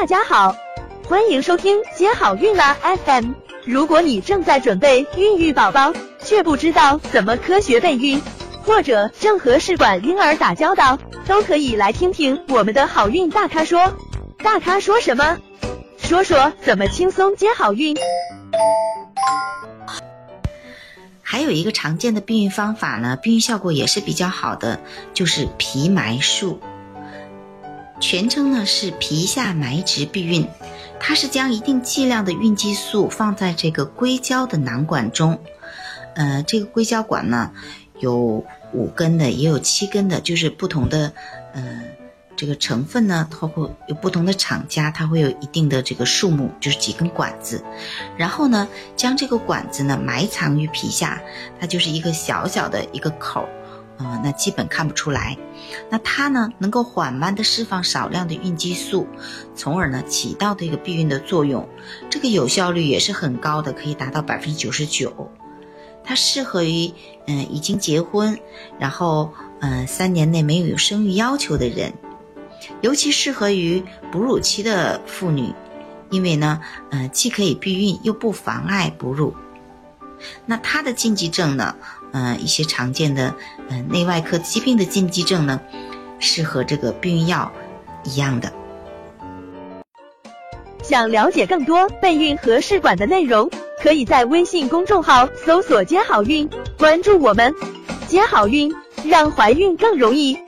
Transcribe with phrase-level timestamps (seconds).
[0.00, 0.56] 大家好，
[1.08, 3.32] 欢迎收听接好运啦 FM。
[3.64, 8.22] 如果你正在准备孕育宝宝，却不知道怎么科学备孕，
[8.62, 13.92] 或者正和试管婴儿打交道，都可以来听听我们的好运大咖说。
[14.38, 15.36] 大咖说什么？
[15.98, 17.96] 说说怎么轻松接好运。
[21.22, 24.78] 还有一个常见的避孕方法呢，避孕效果也是比较好的，
[25.12, 26.60] 就是皮埋术。
[28.00, 30.46] 全称呢是皮下埋植避孕，
[30.98, 35.40] 它是将一定剂量的孕激素放在这个硅胶的囊管中，
[36.14, 37.52] 呃，这个硅胶管呢
[37.98, 41.12] 有五根的，也有七根的，就是不同的，
[41.52, 41.82] 呃。
[42.40, 47.64] 这个成分呢，它会有不同的厂家，它会有一定的这个数目，就是几根管子，
[48.16, 51.20] 然后呢，将这个管子呢埋藏于皮下，
[51.58, 53.48] 它就是一个小小的一个口儿，
[53.98, 55.36] 嗯，那基本看不出来。
[55.90, 59.06] 那它呢，能够缓慢的释放少量的孕激素，
[59.54, 61.68] 从而呢起到这个避孕的作用。
[62.08, 65.30] 这个有效率也是很高的，可以达到百分之九十九。
[66.04, 66.92] 它适合于
[67.26, 68.38] 嗯已经结婚，
[68.78, 71.92] 然后嗯三年内没有生育要求的人。
[72.80, 75.52] 尤其适合于哺乳期的妇女，
[76.10, 79.34] 因为呢，呃，既可以避孕，又不妨碍哺乳。
[80.44, 81.76] 那它的禁忌症呢，
[82.12, 83.34] 嗯，一些常见的，
[83.68, 85.60] 嗯，内外科疾病的禁忌症呢，
[86.18, 87.50] 是和这个避孕药
[88.04, 88.52] 一样的。
[90.82, 93.50] 想了解更多备孕和试管的内容，
[93.82, 97.54] 可以在微信公众号搜索“接好运”，关注我们，
[98.06, 100.38] 接好运，让怀孕更容易。